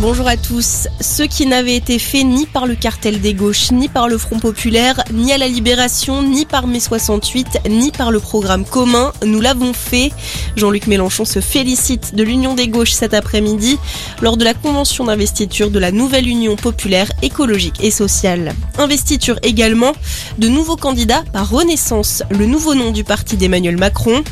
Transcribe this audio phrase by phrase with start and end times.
[0.00, 0.88] Bonjour à tous.
[1.02, 4.38] Ce qui n'avait été fait ni par le cartel des gauches, ni par le Front
[4.38, 9.42] populaire, ni à la Libération, ni par mai 68, ni par le programme commun, nous
[9.42, 10.10] l'avons fait.
[10.56, 13.78] Jean-Luc Mélenchon se félicite de l'union des gauches cet après-midi
[14.22, 18.54] lors de la convention d'investiture de la nouvelle Union populaire écologique et sociale.
[18.78, 19.92] Investiture également
[20.38, 24.24] de nouveaux candidats par Renaissance, le nouveau nom du parti d'Emmanuel Macron.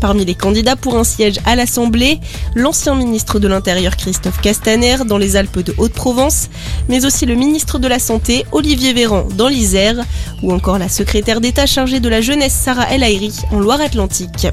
[0.00, 2.20] Parmi les candidats pour un siège à l'Assemblée,
[2.54, 6.48] l'ancien ministre de l'Intérieur Christophe Castaner dans les Alpes de Haute-Provence,
[6.88, 9.96] mais aussi le ministre de la Santé Olivier Véran dans l'Isère,
[10.42, 14.48] ou encore la secrétaire d'État chargée de la jeunesse Sarah El Haïry en Loire-Atlantique.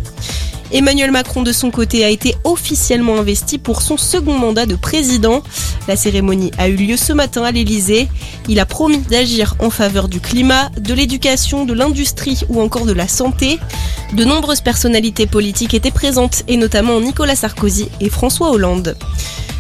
[0.71, 5.41] Emmanuel Macron de son côté a été officiellement investi pour son second mandat de président.
[5.87, 8.07] La cérémonie a eu lieu ce matin à l'Elysée.
[8.49, 12.93] Il a promis d'agir en faveur du climat, de l'éducation, de l'industrie ou encore de
[12.93, 13.59] la santé.
[14.13, 18.97] De nombreuses personnalités politiques étaient présentes et notamment Nicolas Sarkozy et François Hollande.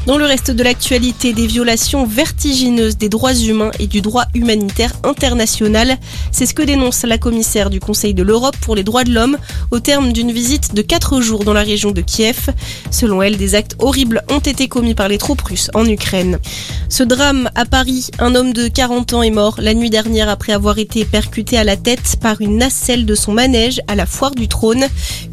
[0.07, 4.93] Dans le reste de l'actualité, des violations vertigineuses des droits humains et du droit humanitaire
[5.03, 5.97] international.
[6.31, 9.37] C'est ce que dénonce la commissaire du Conseil de l'Europe pour les droits de l'homme
[9.69, 12.51] au terme d'une visite de 4 jours dans la région de Kiev.
[12.89, 16.39] Selon elle, des actes horribles ont été commis par les troupes russes en Ukraine.
[16.87, 20.53] Ce drame à Paris, un homme de 40 ans est mort la nuit dernière après
[20.53, 24.35] avoir été percuté à la tête par une nacelle de son manège à la foire
[24.35, 24.85] du trône.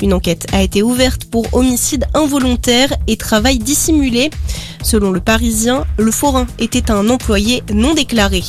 [0.02, 4.30] Une enquête a été ouverte pour homicide involontaire et travail dissimulé.
[4.82, 8.42] Selon le Parisien, le forain était un employé non déclaré.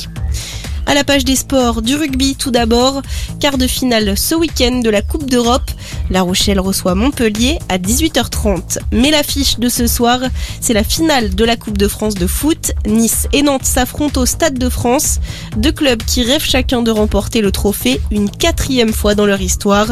[0.88, 3.02] À la page des sports, du rugby tout d'abord,
[3.40, 5.68] quart de finale ce week-end de la Coupe d'Europe.
[6.10, 8.78] La Rochelle reçoit Montpellier à 18h30.
[8.92, 10.20] Mais l'affiche de ce soir,
[10.60, 12.70] c'est la finale de la Coupe de France de foot.
[12.86, 15.18] Nice et Nantes s'affrontent au Stade de France.
[15.56, 19.88] Deux clubs qui rêvent chacun de remporter le trophée une quatrième fois dans leur histoire.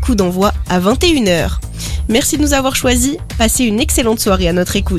[0.00, 1.58] Coup d'envoi à 21h.
[2.08, 3.18] Merci de nous avoir choisis.
[3.36, 4.96] Passez une excellente soirée à notre écoute.